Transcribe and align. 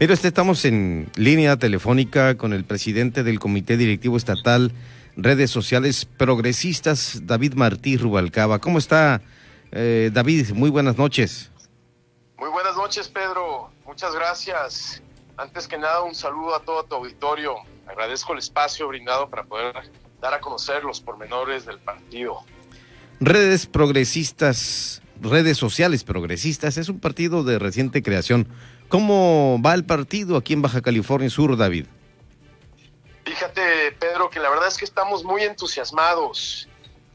Mira, 0.00 0.14
este, 0.14 0.28
estamos 0.28 0.64
en 0.64 1.10
línea 1.16 1.58
telefónica 1.58 2.38
con 2.38 2.54
el 2.54 2.64
presidente 2.64 3.22
del 3.22 3.38
Comité 3.38 3.76
Directivo 3.76 4.16
Estatal 4.16 4.72
Redes 5.14 5.50
Sociales 5.50 6.06
Progresistas, 6.06 7.26
David 7.26 7.52
Martí 7.52 7.98
Rubalcaba. 7.98 8.60
¿Cómo 8.60 8.78
está, 8.78 9.20
eh, 9.72 10.08
David? 10.10 10.52
Muy 10.54 10.70
buenas 10.70 10.96
noches. 10.96 11.50
Muy 12.38 12.48
buenas 12.48 12.76
noches, 12.76 13.08
Pedro. 13.08 13.70
Muchas 13.84 14.14
gracias. 14.14 15.02
Antes 15.36 15.68
que 15.68 15.76
nada, 15.76 16.00
un 16.00 16.14
saludo 16.14 16.54
a 16.54 16.62
todo 16.62 16.82
tu 16.84 16.94
auditorio. 16.94 17.56
Agradezco 17.86 18.32
el 18.32 18.38
espacio 18.38 18.88
brindado 18.88 19.28
para 19.28 19.44
poder 19.44 19.74
dar 20.18 20.32
a 20.32 20.40
conocer 20.40 20.82
los 20.82 21.02
pormenores 21.02 21.66
del 21.66 21.78
partido. 21.78 22.38
Redes 23.20 23.66
Progresistas, 23.66 25.02
Redes 25.22 25.58
Sociales 25.58 26.04
Progresistas, 26.04 26.76
es 26.76 26.88
un 26.88 26.98
partido 26.98 27.44
de 27.44 27.58
reciente 27.58 28.02
creación. 28.02 28.48
¿Cómo 28.88 29.60
va 29.64 29.74
el 29.74 29.84
partido 29.84 30.36
aquí 30.36 30.54
en 30.54 30.62
Baja 30.62 30.80
California 30.80 31.30
Sur, 31.30 31.56
David? 31.56 31.86
Fíjate, 33.24 33.92
Pedro, 33.98 34.30
que 34.30 34.40
la 34.40 34.50
verdad 34.50 34.68
es 34.68 34.78
que 34.78 34.84
estamos 34.84 35.24
muy 35.24 35.42
entusiasmados. 35.42 36.68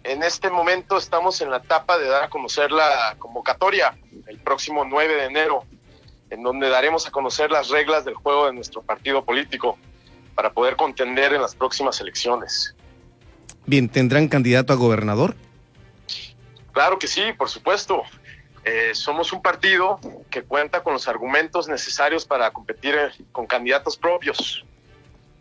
En 0.03 0.21
este 0.21 0.49
momento 0.49 0.97
estamos 0.97 1.41
en 1.41 1.49
la 1.49 1.57
etapa 1.57 1.97
de 1.97 2.07
dar 2.07 2.23
a 2.23 2.29
conocer 2.29 2.71
la 2.71 3.15
convocatoria 3.17 3.97
el 4.27 4.37
próximo 4.39 4.85
9 4.85 5.15
de 5.15 5.25
enero, 5.25 5.65
en 6.29 6.43
donde 6.43 6.69
daremos 6.69 7.07
a 7.07 7.11
conocer 7.11 7.49
las 7.51 7.69
reglas 7.69 8.05
del 8.05 8.13
juego 8.13 8.45
de 8.45 8.53
nuestro 8.53 8.83
partido 8.83 9.25
político 9.25 9.77
para 10.35 10.53
poder 10.53 10.75
contender 10.75 11.33
en 11.33 11.41
las 11.41 11.55
próximas 11.55 11.99
elecciones. 11.99 12.75
Bien, 13.65 13.89
¿tendrán 13.89 14.27
candidato 14.27 14.73
a 14.73 14.75
gobernador? 14.75 15.35
Claro 16.75 16.99
que 16.99 17.07
sí, 17.07 17.31
por 17.37 17.49
supuesto. 17.49 18.03
Eh, 18.65 18.91
somos 18.93 19.31
un 19.31 19.41
partido 19.41 19.97
que 20.29 20.43
cuenta 20.43 20.83
con 20.83 20.91
los 20.91 21.07
argumentos 21.07 21.69
necesarios 21.69 22.25
para 22.25 22.51
competir 22.51 22.95
eh, 22.95 23.11
con 23.31 23.47
candidatos 23.47 23.95
propios 23.95 24.65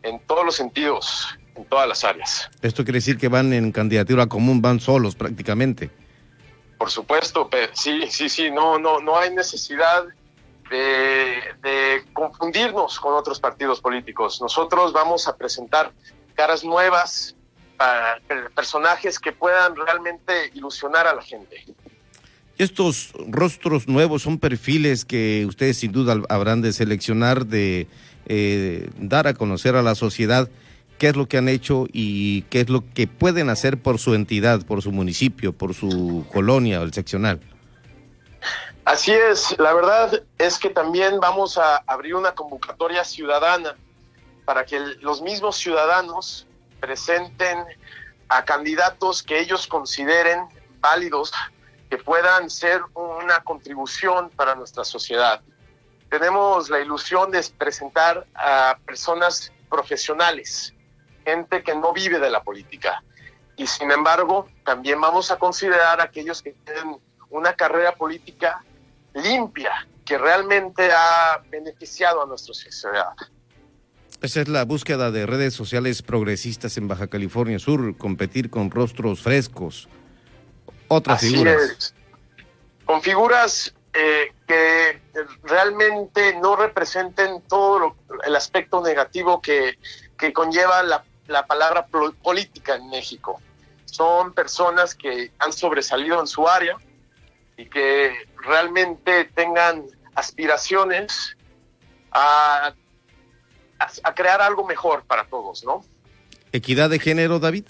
en 0.05 0.21
todos 0.21 0.45
los 0.45 0.55
sentidos, 0.55 1.37
en 1.57 1.65
todas 1.65 1.89
las 1.89 2.05
áreas. 2.05 2.49
Esto 2.63 2.85
quiere 2.85 2.99
decir 2.99 3.19
que 3.19 3.27
van 3.27 3.53
en 3.53 3.73
candidatura 3.73 4.29
común, 4.29 4.63
van 4.63 4.79
solos 4.79 5.17
prácticamente. 5.17 5.91
Por 6.79 6.91
supuesto, 6.91 7.51
sí, 7.73 8.05
sí, 8.11 8.29
sí, 8.29 8.53
no, 8.53 8.79
no, 8.79 9.01
no 9.01 9.19
hay 9.19 9.35
necesidad 9.35 10.05
de, 10.71 11.41
de 11.63 12.05
confundirnos 12.13 13.01
con 13.01 13.15
otros 13.15 13.41
partidos 13.41 13.81
políticos. 13.81 14.41
Nosotros 14.41 14.93
vamos 14.93 15.27
a 15.27 15.37
presentar 15.37 15.93
caras 16.37 16.63
nuevas, 16.63 17.35
para 17.77 18.21
personajes 18.55 19.19
que 19.19 19.33
puedan 19.33 19.75
realmente 19.77 20.51
ilusionar 20.55 21.07
a 21.07 21.15
la 21.15 21.23
gente. 21.23 21.65
Estos 22.57 23.13
rostros 23.29 23.89
nuevos 23.89 24.23
son 24.23 24.39
perfiles 24.39 25.05
que 25.05 25.45
ustedes 25.47 25.79
sin 25.79 25.91
duda 25.91 26.17
habrán 26.29 26.63
de 26.63 26.73
seleccionar, 26.73 27.47
de 27.47 27.89
eh, 28.27 28.89
dar 28.97 29.27
a 29.27 29.35
conocer 29.35 29.75
a 29.75 29.83
la 29.83 29.95
sociedad 29.97 30.49
qué 30.99 31.09
es 31.09 31.17
lo 31.17 31.27
que 31.27 31.37
han 31.39 31.49
hecho 31.49 31.87
y 31.93 32.43
qué 32.43 32.61
es 32.61 32.71
lo 32.71 32.85
que 32.95 33.09
pueden 33.09 33.51
hacer 33.51 33.83
por 33.83 33.99
su 33.99 34.15
entidad, 34.15 34.65
por 34.65 34.83
su 34.83 34.93
municipio, 34.93 35.53
por 35.53 35.75
su 35.75 36.25
colonia 36.33 36.81
o 36.81 36.85
el 36.85 36.93
seccional. 36.93 37.41
Así 38.85 39.13
es, 39.13 39.57
la 39.59 39.73
verdad 39.73 40.23
es 40.39 40.59
que 40.59 40.69
también 40.69 41.19
vamos 41.19 41.59
a 41.59 41.79
abrir 41.87 42.15
una 42.15 42.33
convocatoria 42.33 43.03
ciudadana 43.03 43.77
para 44.45 44.65
que 44.65 44.79
los 45.01 45.23
mismos 45.23 45.57
ciudadanos 45.57 46.47
presenten 46.81 47.65
a 48.29 48.45
candidatos 48.45 49.23
que 49.23 49.41
ellos 49.41 49.67
consideren 49.67 50.49
válidos 50.81 51.33
que 51.89 51.99
puedan 51.99 52.51
ser 52.51 52.83
una 52.95 53.41
contribución 53.45 54.31
para 54.31 54.55
nuestra 54.55 54.85
sociedad. 54.85 55.41
Tenemos 56.11 56.71
la 56.71 56.81
ilusión 56.81 57.31
de 57.31 57.45
presentar 57.57 58.27
a 58.35 58.79
personas 58.87 59.53
profesionales, 59.69 60.75
gente 61.25 61.63
que 61.63 61.75
no 61.75 61.93
vive 61.93 62.19
de 62.19 62.31
la 62.31 62.43
política. 62.43 63.03
Y 63.57 63.67
sin 63.67 63.91
embargo, 63.91 64.49
también 64.65 65.01
vamos 65.01 65.31
a 65.31 65.39
considerar 65.39 66.01
a 66.01 66.05
aquellos 66.05 66.43
que 66.43 66.53
tienen 66.53 67.01
una 67.31 67.55
carrera 67.55 67.95
política 67.95 68.65
limpia, 69.15 69.87
que 70.05 70.19
realmente 70.19 70.93
ha 70.93 71.41
beneficiado 71.49 72.23
a 72.23 72.27
nuestra 72.27 72.55
sociedad. 72.55 73.15
Esa 74.25 74.41
es 74.41 74.49
la 74.49 74.65
búsqueda 74.65 75.11
de 75.11 75.27
redes 75.27 75.53
sociales 75.53 76.01
progresistas 76.01 76.79
en 76.79 76.89
Baja 76.89 77.09
California 77.09 77.59
Sur, 77.59 77.95
competir 77.99 78.49
con 78.49 78.71
rostros 78.71 79.21
frescos, 79.21 79.87
otras 80.89 81.21
figuras. 81.21 81.95
Con 82.87 83.03
figuras 83.03 83.75
eh, 83.93 84.33
que 84.47 84.99
realmente 85.43 86.39
no 86.41 86.57
representen 86.57 87.43
todo 87.43 87.97
el 88.27 88.35
aspecto 88.35 88.83
negativo 88.83 89.43
que, 89.43 89.77
conlleva 90.33 90.83
la, 90.83 91.05
la, 91.27 91.47
palabra 91.47 91.87
política 92.23 92.77
en 92.77 92.89
México. 92.89 93.43
Son 93.85 94.33
personas 94.33 94.95
que 94.95 95.33
han 95.39 95.53
sobresalido 95.53 96.19
en 96.19 96.27
su 96.27 96.49
área 96.49 96.79
y 97.59 97.67
que 97.67 98.27
realmente 98.37 99.27
tengan 99.35 99.85
aspiraciones 100.15 101.37
a, 102.11 102.73
a 103.79 104.15
crear 104.15 104.41
algo 104.41 104.65
mejor 104.65 105.05
para 105.05 105.27
todos, 105.27 105.65
¿no? 105.65 105.85
¿Equidad 106.53 106.89
de 106.89 107.01
género, 107.01 107.41
David? 107.41 107.65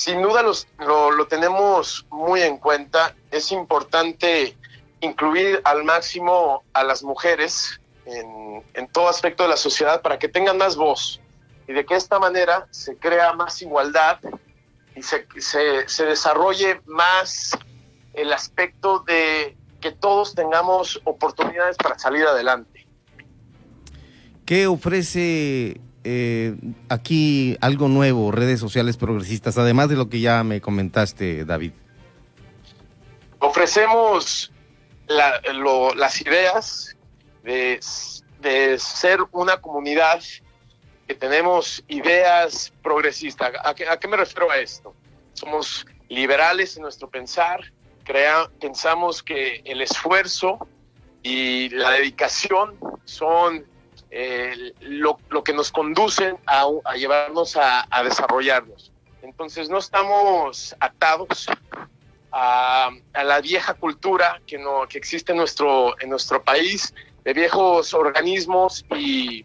Sin 0.00 0.22
duda 0.22 0.42
los, 0.42 0.66
lo, 0.78 1.26
tenemos 1.26 2.06
muy 2.08 2.40
en 2.40 2.56
cuenta. 2.56 3.14
Es 3.30 3.52
importante 3.52 4.56
incluir 5.02 5.60
al 5.64 5.84
máximo 5.84 6.64
a 6.72 6.82
las 6.82 7.02
mujeres 7.02 7.78
en, 8.06 8.88
todo 8.92 9.08
aspecto 9.08 9.42
de 9.42 9.50
la 9.50 9.58
sociedad 9.58 10.00
para 10.00 10.18
que 10.18 10.28
tengan 10.28 10.56
más 10.56 10.76
voz 10.76 11.20
y 11.68 11.74
de 11.74 11.84
que 11.84 11.94
esta 11.94 12.18
manera 12.18 12.66
se 12.70 12.96
crea 12.96 13.34
más 13.34 13.60
igualdad 13.60 14.18
y 14.96 15.02
se, 15.02 15.26
se, 15.86 16.04
desarrolle 16.06 16.80
más 16.86 17.50
el 18.14 18.32
aspecto 18.32 19.00
de 19.00 19.54
que 19.82 19.92
todos 19.92 20.34
tengamos 20.34 20.98
oportunidades 21.04 21.76
para 21.76 21.98
salir 21.98 22.26
adelante. 22.26 22.86
¿Qué 24.50 24.66
ofrece 24.66 25.80
eh, 26.02 26.56
aquí 26.88 27.56
algo 27.60 27.86
nuevo, 27.86 28.32
redes 28.32 28.58
sociales 28.58 28.96
progresistas, 28.96 29.56
además 29.58 29.88
de 29.88 29.94
lo 29.94 30.08
que 30.08 30.18
ya 30.18 30.42
me 30.42 30.60
comentaste, 30.60 31.44
David? 31.44 31.70
Ofrecemos 33.38 34.50
las 35.06 36.20
ideas 36.20 36.96
de, 37.44 37.78
ser 38.80 39.20
una 39.30 39.60
comunidad 39.60 40.20
que 41.06 41.14
tenemos 41.14 41.84
ideas 41.86 42.72
progresistas. 42.82 43.52
¿A 43.62 43.72
qué, 43.72 44.08
me 44.08 44.16
refiero 44.16 44.50
a 44.50 44.58
esto? 44.58 44.96
Somos 45.32 45.86
liberales 46.08 46.74
en 46.76 46.82
nuestro 46.82 47.08
pensar, 47.08 47.72
crea, 48.02 48.50
pensamos 48.60 49.22
que 49.22 49.62
el 49.64 49.80
esfuerzo 49.80 50.66
y 51.22 51.68
la 51.68 51.92
dedicación 51.92 52.76
son 53.04 53.64
eh, 54.10 54.72
lo, 54.80 55.18
que 55.44 55.52
nos 55.52 55.70
conduce 55.70 56.36
a, 56.46 56.66
llevarnos 56.96 57.56
a, 57.56 57.86
desarrollarnos. 58.02 58.92
Entonces 59.22 59.68
no 59.68 59.78
estamos 59.78 60.74
atados 60.80 61.46
a, 62.32 62.90
la 63.14 63.40
vieja 63.40 63.74
cultura 63.74 64.40
que, 64.46 64.58
no, 64.58 64.86
que 64.88 64.98
existe 64.98 65.32
en 65.32 65.38
nuestro, 65.38 66.00
en 66.00 66.10
nuestro 66.10 66.42
país, 66.42 66.94
de 67.24 67.34
viejos 67.34 67.94
organismos 67.94 68.84
y, 68.96 69.44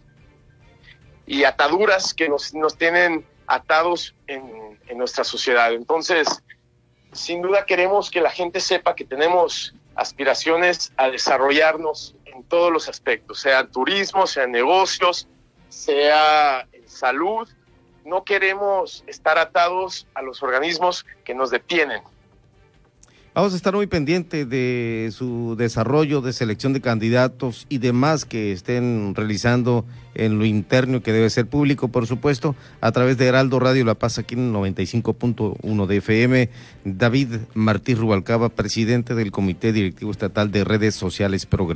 y 1.28 1.44
ataduras 1.44 2.14
que 2.14 2.30
nos, 2.30 2.54
nos 2.54 2.78
tienen 2.78 3.26
atados 3.48 4.16
en 4.28 4.98
nuestra 4.98 5.24
sociedad. 5.24 5.74
Entonces, 5.74 6.28
sin 7.12 7.42
duda 7.42 7.66
queremos 7.66 8.12
que 8.12 8.22
la 8.22 8.30
gente 8.30 8.60
sepa 8.60 8.96
que 8.96 9.06
tenemos 9.06 9.74
aspiraciones 9.96 10.94
a 10.98 11.10
desarrollarnos 11.10 12.16
en 12.26 12.44
todos 12.44 12.72
los 12.72 12.90
aspectos, 12.90 13.40
sea 13.40 13.68
turismo, 13.68 14.28
sea 14.28 14.48
negocios, 14.48 15.28
sea 15.70 16.68
salud. 16.86 17.50
No 18.04 18.24
queremos 18.24 19.04
estar 19.08 19.38
atados 19.38 20.08
a 20.14 20.22
los 20.22 20.44
organismos 20.44 21.06
que 21.24 21.34
nos 21.34 21.50
detienen. 21.50 22.02
Vamos 23.36 23.52
a 23.52 23.58
estar 23.58 23.76
muy 23.76 23.86
pendientes 23.86 24.48
de 24.48 25.10
su 25.12 25.58
desarrollo 25.58 26.22
de 26.22 26.32
selección 26.32 26.72
de 26.72 26.80
candidatos 26.80 27.66
y 27.68 27.80
demás 27.80 28.24
que 28.24 28.54
estén 28.54 29.14
realizando 29.14 29.84
en 30.14 30.40
lo 30.40 30.46
interno, 30.46 31.04
que 31.04 31.12
debe 31.12 31.30
ser 31.30 31.46
público, 31.46 31.90
por 31.90 32.08
supuesto, 32.08 32.56
a 32.80 32.94
través 32.94 33.18
de 33.18 33.26
Heraldo 33.26 33.60
Radio 33.60 33.84
La 33.84 33.96
Paz, 33.96 34.20
aquí 34.20 34.36
en 34.36 34.54
95.1 34.54 35.86
de 35.86 35.98
FM. 35.98 36.50
David 36.86 37.28
Martí 37.54 37.94
Rubalcaba, 37.94 38.48
presidente 38.48 39.16
del 39.16 39.32
Comité 39.32 39.74
Directivo 39.74 40.12
Estatal 40.12 40.50
de 40.50 40.64
Redes 40.64 40.96
Sociales 40.96 41.46
Progresistas. 41.46 41.66